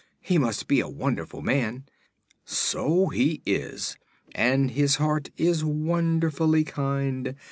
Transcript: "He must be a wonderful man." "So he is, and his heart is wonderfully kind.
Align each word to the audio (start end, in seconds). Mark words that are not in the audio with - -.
"He 0.19 0.39
must 0.39 0.67
be 0.67 0.79
a 0.79 0.89
wonderful 0.89 1.43
man." 1.43 1.83
"So 2.43 3.09
he 3.09 3.43
is, 3.45 3.97
and 4.33 4.71
his 4.71 4.95
heart 4.95 5.29
is 5.37 5.63
wonderfully 5.63 6.63
kind. 6.63 7.35